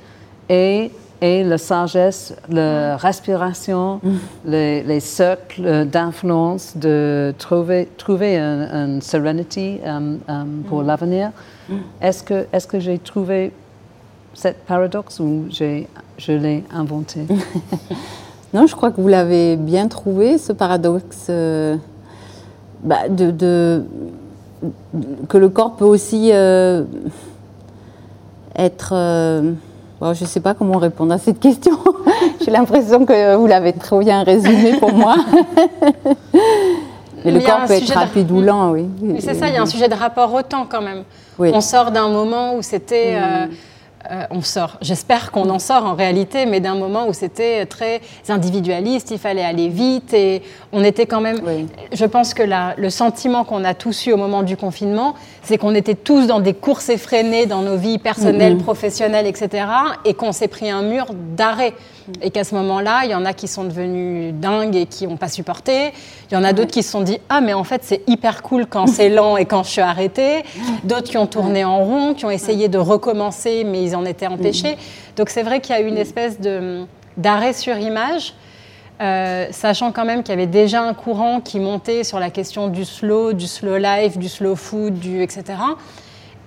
[0.48, 4.11] et, et la sagesse, la respiration, mm.
[4.46, 10.87] les, les, cercles d'influence, de trouver, trouver un, un serenity um, um, pour mm.
[10.87, 11.30] l'avenir.
[11.68, 11.74] Mm.
[12.00, 13.52] Est-ce que, est -ce que j'ai trouvé
[14.38, 17.27] cette paradoxe ou je l'ai inventé
[18.55, 21.77] Non, je crois que vous l'avez bien trouvé, ce paradoxe euh,
[22.85, 23.83] bah, de,
[25.29, 26.85] que le corps peut aussi euh,
[28.57, 28.92] être...
[28.94, 29.53] Euh,
[30.01, 31.77] je ne sais pas comment répondre à cette question.
[32.40, 35.16] J'ai l'impression que vous l'avez trop bien résumé pour moi.
[37.24, 38.87] Mais, le corps peut être rapide ou lent, oui.
[39.18, 41.03] c'est ça, il y a un sujet de rapport au temps quand même.
[41.40, 43.18] On sort d'un moment où c'était...
[43.20, 43.48] Mm.
[44.11, 44.79] Euh, on sort.
[44.81, 49.44] J'espère qu'on en sort en réalité, mais d'un moment où c'était très individualiste, il fallait
[49.44, 50.40] aller vite et
[50.73, 51.40] on était quand même.
[51.92, 52.42] Je pense que
[52.79, 56.40] le sentiment qu'on a tous eu au moment du confinement, c'est qu'on était tous dans
[56.40, 59.66] des courses effrénées dans nos vies personnelles, professionnelles, etc.
[60.07, 61.75] et qu'on s'est pris un mur d'arrêt.
[62.23, 65.16] Et qu'à ce moment-là, il y en a qui sont devenus dingues et qui n'ont
[65.16, 65.92] pas supporté.
[66.31, 68.42] Il y en a d'autres qui se sont dit Ah, mais en fait, c'est hyper
[68.42, 70.42] cool quand c'est lent et quand je suis arrêtée.
[70.85, 74.27] D'autres qui ont tourné en rond, qui ont essayé de recommencer, mais ils en étaient
[74.27, 74.77] empêchés.
[75.16, 76.38] Donc c'est vrai qu'il y a eu une espèce
[77.16, 78.35] d'arrêt sur image.
[79.01, 82.66] Euh, sachant quand même qu'il y avait déjà un courant qui montait sur la question
[82.66, 85.55] du slow, du slow life, du slow food, du etc.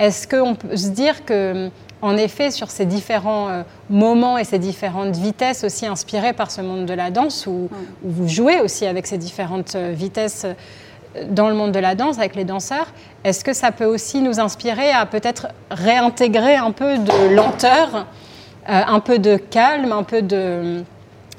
[0.01, 1.69] Est-ce qu'on peut se dire que
[2.01, 6.61] en effet, sur ces différents euh, moments et ces différentes vitesses aussi inspirées par ce
[6.61, 7.69] monde de la danse, où,
[8.03, 12.17] vous jouez aussi avec ces différentes euh, vitesses euh, dans le monde de la danse
[12.17, 12.87] avec les danseurs,
[13.23, 18.07] est-ce que ça peut aussi nous inspirer à peut-être réintégrer un peu de lenteur
[18.67, 20.83] un peu de calme, un peu de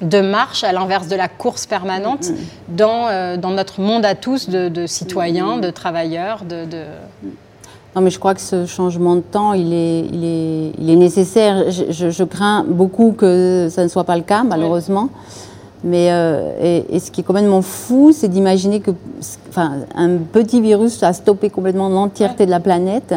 [0.01, 2.27] de marche, à l'inverse de la course permanente,
[2.67, 6.43] dans, dans notre monde à tous de, citoyens, de travailleurs.
[6.43, 6.65] De,
[7.95, 10.95] Non, mais je crois que ce changement de temps, il est, il est, il est
[10.95, 11.65] nécessaire.
[11.69, 15.09] Je, crains beaucoup que ça ne soit pas le cas, malheureusement.
[15.83, 18.91] Mais euh, et, ce qui est complètement fou, c'est d'imaginer que,
[19.49, 23.13] enfin, un petit virus a stoppé complètement l'entièreté de la planète.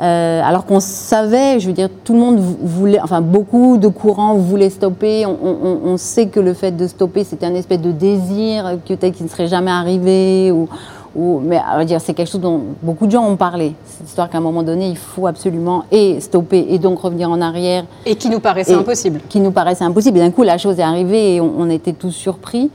[0.00, 4.34] Euh, alors qu'on savait, je veux dire, tout le monde voulait, enfin beaucoup de courants
[4.34, 5.26] voulaient stopper.
[5.26, 9.28] On, sait que le fait de stopper, c'était un espèce de désir peut-être qui ne
[9.28, 10.52] serait jamais arrivé.
[10.52, 10.68] Ou,
[11.16, 13.74] mais à dire, c'est quelque chose dont beaucoup de gens ont parlé.
[13.86, 17.40] Cette histoire qu'à un moment donné, il faut absolument et stopper et donc revenir en
[17.40, 17.84] arrière.
[18.06, 19.20] Et qui nous paraissait impossible.
[19.28, 20.18] Qui nous paraissait impossible.
[20.18, 22.70] Et d'un coup, la chose est arrivée et on, on était tous surpris.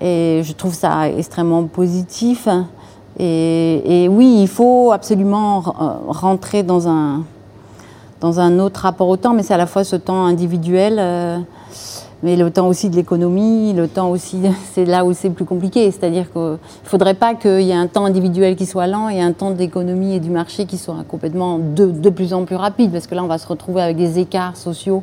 [0.00, 2.48] Et je trouve ça extrêmement positif.
[3.18, 5.60] Et, oui, il faut absolument
[6.08, 7.22] rentrer dans un,
[8.20, 11.38] dans un autre rapport au temps, mais c'est à la fois ce temps individuel, euh,
[12.22, 14.40] mais le temps aussi de l'économie, le temps aussi,
[14.72, 15.90] c'est là où c'est plus compliqué.
[15.90, 19.20] C'est-à-dire qu'il ne faudrait pas qu'il y ait un temps individuel qui soit lent et
[19.20, 22.92] un temps d'économie et du marché qui soit complètement de, de, plus en plus rapide,
[22.92, 25.02] parce que là, on va se retrouver avec des écarts sociaux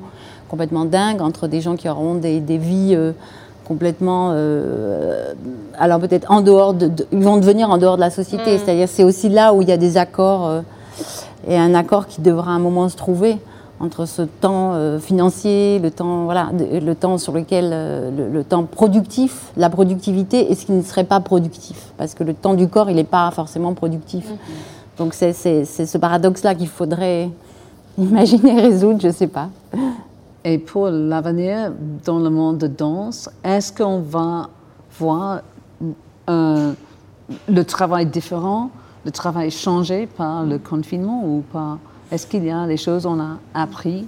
[0.50, 2.96] complètement dingues entre des gens qui auront des, des vies.
[2.96, 3.14] Euh,
[3.66, 5.34] complètement, euh,
[5.78, 8.56] alors peut-être en dehors, de, ils vont devenir en dehors de la société.
[8.56, 8.60] Mm.
[8.60, 10.62] C'est-à-dire c'est aussi là où il y a des accords euh,
[11.48, 13.38] et un accord qui devra à un moment se trouver
[13.80, 17.70] entre ce temps euh, financier, le temps, voilà, le temps sur lequel,
[18.16, 21.92] le, temps productif, la productivité et ce qui ne serait pas productif.
[21.98, 24.26] Parce que le temps du corps, il n'est pas forcément productif.
[24.30, 24.98] Mm-hmm.
[24.98, 27.30] Donc c'est ce paradoxe-là qu'il faudrait
[27.98, 29.50] imaginer résoudre, je ne sais pas.
[30.44, 31.72] Et pour l'avenir
[32.06, 34.50] dans le monde de danse, est-ce qu'on va
[34.98, 35.42] voir
[36.28, 38.70] le travail différent,
[39.04, 41.78] le travail changé par le confinement ou pas?
[42.12, 44.06] Est-ce qu'il y a des choses qu'on a appris?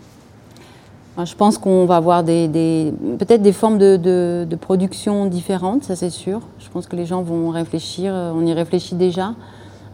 [1.23, 6.41] Je pense qu'on va avoir peut-être des formes de, production différentes, ça c'est sûr.
[6.59, 9.33] Je pense que les gens vont réfléchir, on y réfléchit déjà,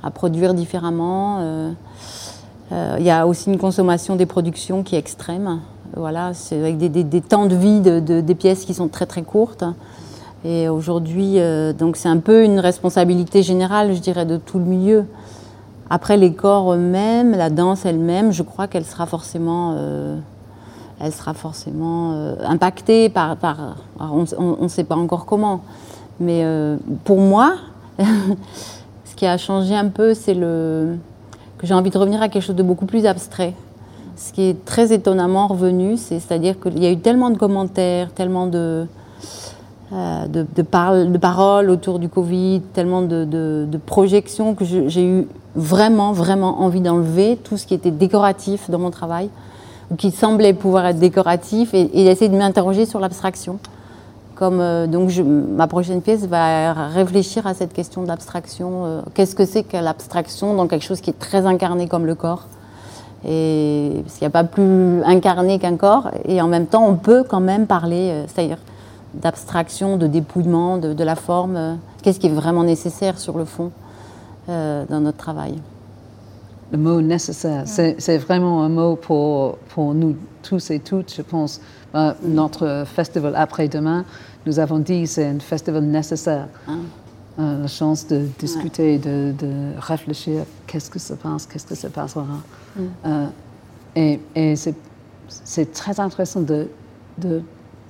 [0.04, 1.38] à produire différemment.
[1.40, 1.72] Euh,
[2.74, 5.62] euh, il y a aussi une consommation des productions qui est extrême.
[5.96, 9.64] Voilà, avec des, temps de vie de, des pièces qui sont très très courtes.
[10.44, 14.66] Et aujourd'hui, euh, donc c'est un peu une responsabilité générale, je dirais, de tout le
[14.66, 15.06] milieu.
[15.90, 20.18] Après, les corps eux-mêmes, la danse elle-même, je crois qu'elle sera forcément, euh,
[21.00, 23.38] elle sera forcément euh, impactée par.
[24.00, 24.26] on
[24.62, 25.62] ne sait pas encore comment.
[26.20, 26.46] Mais
[27.04, 27.56] pour moi,
[28.00, 30.98] ce qui a changé un peu, c'est le
[31.58, 33.54] que j'ai envie de revenir à quelque chose de beaucoup plus abstrait
[34.16, 38.48] ce qui est très étonnamment revenu, c'est-à-dire qu'il y a eu tellement de commentaires, tellement
[38.48, 38.86] de,
[39.94, 46.82] euh, de, paroles autour du Covid, tellement de, projections que j'ai eu vraiment, vraiment envie
[46.82, 49.30] d'enlever tout ce qui était décoratif dans mon travail,
[49.92, 53.60] ou qui semblait pouvoir être décoratif, et, d'essayer de m'interroger sur l'abstraction.
[54.34, 58.86] Comme, euh, donc ma prochaine pièce va réfléchir à cette question de l'abstraction.
[58.86, 62.16] Euh, qu'est-ce que c'est que l'abstraction dans quelque chose qui est très incarné comme le
[62.16, 62.48] corps?
[63.28, 66.10] Et, parce qu'il n'y a pas plus incarné qu'un corps.
[66.26, 68.58] Et en même temps, on peut quand même parler, c'est-à-dire
[69.14, 71.56] d'abstraction, de dépouillement, de, la forme.
[71.56, 73.72] Euh, qu'est-ce qui est vraiment nécessaire sur le fond
[74.50, 75.60] euh, dans notre travail?
[76.72, 81.62] Le mot nécessaire, c'est vraiment un mot pour, pour nous tous et toutes, je pense.
[82.26, 84.06] notre festival après-demain,
[84.48, 86.48] nous avons dit c'est un festival nécessaire.
[86.68, 86.74] Ah.
[87.38, 92.26] la chance de discuter, de, de réfléchir, qu'est-ce que se passe, qu'est-ce que se passera.
[93.06, 93.28] Euh,
[93.96, 94.20] et,
[95.28, 96.68] c'est très intéressant de,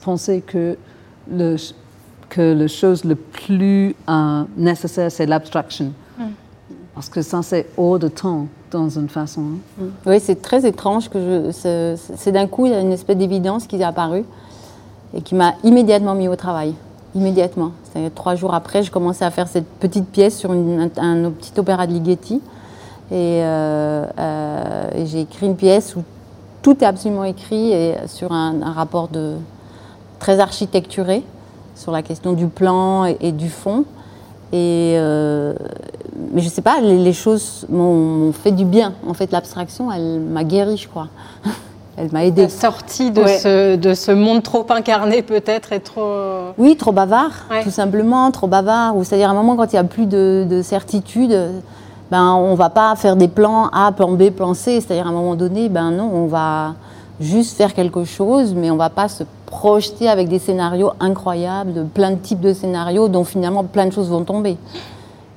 [0.01, 0.77] penser que
[1.31, 1.55] le,
[2.29, 5.93] que la chose le plus euh, nécessaire, c'est l'abstraction.
[6.17, 6.23] Mm.
[6.95, 9.41] Parce que ça, c'est hors de temps, dans une façon.
[9.41, 9.83] Mm.
[10.05, 11.95] Oui, c'est très étrange que je.
[12.15, 14.25] C'est d'un coup, il y a une espèce d'évidence qui est apparue
[15.13, 16.73] et qui m'a immédiatement mis au travail.
[17.15, 17.73] Immédiatement.
[18.15, 21.86] Trois jours après, je commençais à faire cette petite pièce sur un, un, petit opéra
[21.86, 22.41] de Ligeti.
[23.12, 26.03] Euh, euh, et, j'ai écrit une pièce où
[26.63, 29.36] tout est absolument écrit et sur un, rapport de,
[30.23, 31.21] très architecturé
[31.75, 33.83] sur la question du plan et, du fond.
[34.53, 35.53] Et, euh,
[36.31, 38.93] mais je ne sais pas, les, choses m'ont fait du bien.
[39.05, 41.09] En fait, l'abstraction, elle m'a guéri, je crois.
[41.97, 42.47] elle m'a aidé.
[42.47, 46.53] Sortie de, ce, de ce monde trop incarné, peut-être, et trop.
[46.57, 48.95] Oui, trop bavard, tout simplement, trop bavard.
[48.95, 51.38] Ou c'est-à-dire, à un moment, quand il n'y a plus de, de certitude,
[52.12, 54.79] ben, on ne va pas faire des plans A, plan B, plan C.
[54.79, 56.75] C'est-à-dire à un moment donné, ben non, on va
[57.19, 61.84] juste faire quelque chose, mais on va pas se projeter avec des scénarios incroyables, de
[61.84, 64.58] plein de types de scénarios dont finalement plein de choses vont tomber.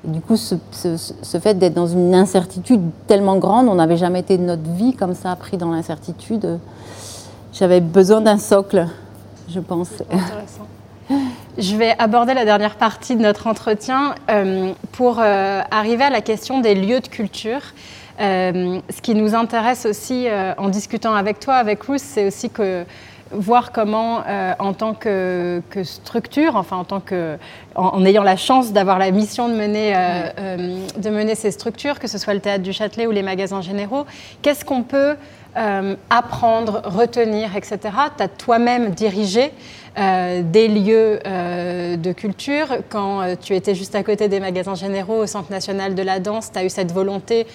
[0.05, 0.57] du coup, ce,
[1.39, 5.15] fait d'être dans une incertitude tellement grande, on n'avait jamais été de notre vie comme
[5.15, 6.59] ça, pris dans l'incertitude.
[7.53, 8.87] j'avais besoin d'un socle,
[9.49, 9.91] je pense.
[11.59, 16.21] Je vais aborder la dernière partie de notre entretien euh, pour euh, arriver à la
[16.21, 17.61] question des lieux de culture.
[18.21, 20.27] Euh, ce qui nous intéresse aussi
[20.57, 22.85] en discutant avec toi, avec Ruth, c'est aussi que
[23.33, 24.23] voir comment,
[24.59, 27.37] en tant que, structure, enfin en tant que,
[27.75, 29.95] en, ayant la chance d'avoir la mission de mener,
[30.97, 34.07] de mener ces structures, que ce soit le théâtre du Châtelet ou les magasins généraux,
[34.43, 35.17] qu'est-ce qu'on peut
[36.09, 37.79] apprendre, retenir, etc.
[38.17, 39.53] Tu as toi-même dirigé
[39.99, 42.67] euh, des lieux euh, de culture.
[42.91, 46.21] Quand euh, tu étais juste à côté des magasins généraux au Centre national de la
[46.21, 47.47] danse, tu as eu cette volonté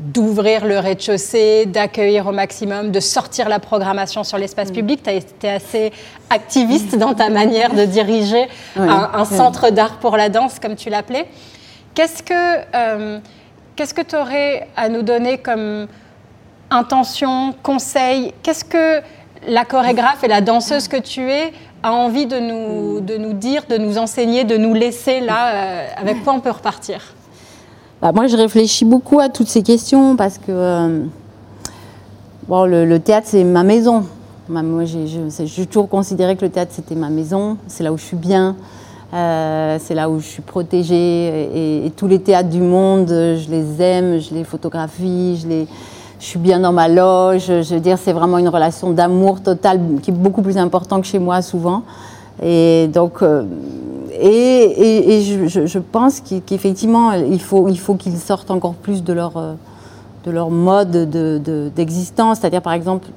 [0.00, 4.74] d'ouvrir le rez-de-chaussée, d'accueillir au maximum, de sortir la programmation sur l'espace mm.
[4.74, 5.02] public.
[5.02, 5.92] Tu as été assez
[6.30, 11.26] activiste dans ta manière de diriger un, centre d'art pour la danse, comme tu l'appelais.
[11.94, 13.20] Qu'est-ce que
[13.76, 15.86] qu'est-ce que tu aurais à nous donner comme
[16.70, 18.32] intention, conseil?
[18.42, 19.00] Qu'est-ce que
[19.46, 23.64] la chorégraphe et la danseuse que tu es a envie de nous, de nous dire,
[23.68, 27.14] de nous enseigner, de nous laisser là, euh, avec quoi on peut repartir?
[28.00, 31.04] Bah, Moi, je réfléchis beaucoup à toutes ces questions parce que euh,
[32.48, 34.04] bon, le, théâtre, c'est ma maison.
[34.48, 37.56] Moi, j'ai toujours considéré que le théâtre, c'était ma maison.
[37.68, 38.56] C'est là où je suis bien.
[39.12, 41.84] Euh, c'est là où je suis protégée.
[41.84, 45.66] Et, tous les théâtres du monde, je les aime, je les photographie, je
[46.24, 47.46] suis bien dans ma loge.
[47.46, 51.08] Je veux dire, c'est vraiment une relation d'amour total qui est beaucoup plus importante que
[51.08, 51.82] chez moi souvent.
[52.42, 53.44] Et donc, euh,
[54.20, 60.48] et, je, pense qu'effectivement, il faut, il faut qu'ils sortent encore plus de leur, euh,
[60.50, 62.38] mode d'existence.
[62.38, 63.08] De, C'est-à-dire, par exemple,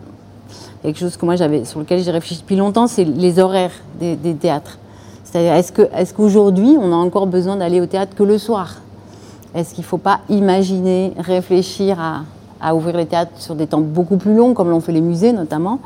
[0.81, 4.35] quelque chose que moi j'avais, sur lequel j'ai réfléchi depuis longtemps, c'est les horaires des,
[4.35, 4.77] théâtres.
[5.23, 8.75] C'est-à-dire, est-ce qu'aujourd'hui, on a encore besoin d'aller au théâtre que le soir?
[9.55, 12.21] Est-ce qu'il ne faut pas imaginer, réfléchir à,
[12.61, 15.33] à ouvrir les théâtres sur des temps beaucoup plus longs, comme l'ont fait les musées
[15.33, 15.79] notamment,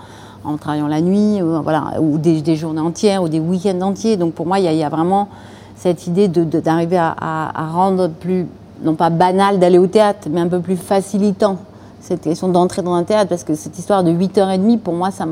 [0.47, 4.17] en travaillant la nuit, ou, voilà, ou des, journées entières, ou des week-ends entiers.
[4.17, 5.27] Donc pour moi, il y, a vraiment
[5.75, 8.47] cette idée d'arriver à, rendre plus,
[8.81, 11.57] non pas banal d'aller au théâtre, mais un peu plus facilitant
[11.99, 15.25] cette question d'entrer dans un théâtre, parce que cette histoire de 8h30, pour moi, ça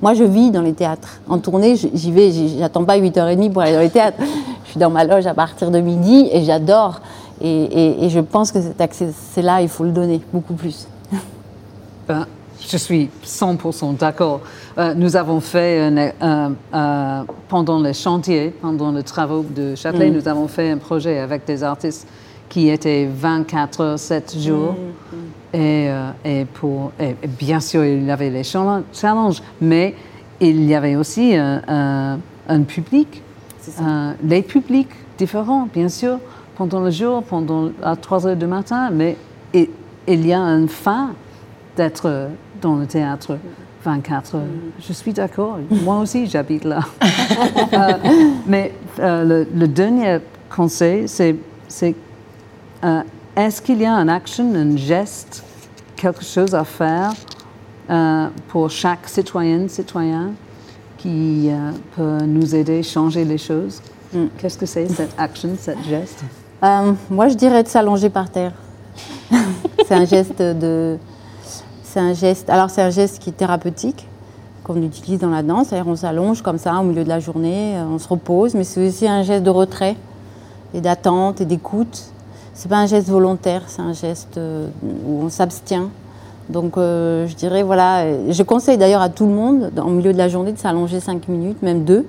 [0.00, 1.20] Moi, je vis dans les théâtres.
[1.28, 4.18] En tournée, j'y vais, j'attends pas 8h30 pour aller dans les théâtres.
[4.64, 7.00] Je suis dans ma loge à partir de midi et j'adore.
[7.42, 10.86] Et, je pense que cet accès-là, il faut le donner beaucoup plus.
[12.68, 14.40] Je suis 100% d'accord.
[14.78, 16.14] Euh, nous avons fait,
[17.48, 20.14] pendant les chantiers, pendant les travaux de Châtelet, mm.
[20.14, 22.06] nous avons fait un projet avec des artistes
[22.48, 24.72] qui étaient 24 heures, 7 jours.
[24.72, 25.20] Mm, mm.
[25.54, 26.92] Euh, et, pour,
[27.38, 29.94] bien sûr, il y avait les challenges, mais
[30.40, 32.18] il y avait aussi un,
[32.66, 33.22] public,
[34.24, 36.18] les publics différents, bien sûr
[36.56, 39.16] pendant le jour, pendant à 3 heures du matin, mais
[39.52, 41.10] il, y a une fin
[41.76, 42.28] d'être
[42.62, 43.38] dans le théâtre
[43.84, 44.42] 24 heures.
[44.80, 45.58] Je suis d'accord.
[45.70, 46.80] Moi aussi, j'habite là.
[47.72, 47.92] Euh,
[48.46, 50.18] mais euh, le, dernier
[50.54, 51.34] conseil, c'est
[52.84, 53.02] euh,
[53.34, 55.42] est-ce qu'il y a un action, un geste,
[55.96, 57.12] quelque chose à faire
[58.48, 60.32] pour chaque citoyenne, citoyen
[60.98, 61.50] qui
[61.96, 63.80] peut nous aider à changer les choses?
[64.12, 64.26] Mm.
[64.36, 66.22] Qu'est-ce que c'est, cette action, cette geste?
[66.62, 68.52] Euh, moi, je dirais de s'allonger par terre.
[69.86, 70.98] c'est un geste de.
[71.92, 72.48] C'est un geste.
[72.48, 74.08] Alors, c'est un geste qui est thérapeutique,
[74.64, 75.74] qu'on utilise dans la danse.
[75.86, 78.88] on s'allonge comme ça au milieu de la journée, euh, on se repose, mais c'est
[78.88, 79.96] aussi un geste de retrait
[80.72, 82.04] et d'attente et d'écoute.
[82.54, 85.90] C'est pas un geste volontaire, c'est un geste euh, où on s'abstient.
[86.48, 90.30] Donc, je dirais, voilà, je conseille d'ailleurs à tout le monde, au milieu de la
[90.30, 92.06] journée, de s'allonger 5 minutes, même deux.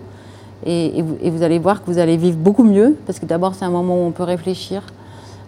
[0.66, 3.70] Et, vous, allez voir que vous allez vivre beaucoup mieux, parce que d'abord c'est un
[3.70, 4.82] moment où on peut réfléchir,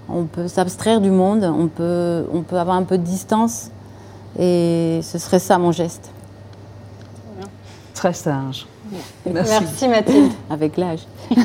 [0.09, 3.71] on peut s'abstraire du monde, on peut avoir un peu de distance,
[4.37, 6.11] et ce serait ça mon geste.
[7.93, 8.65] Très sage.
[9.25, 10.31] Merci Mathilde.
[10.49, 11.01] Avec l'âge.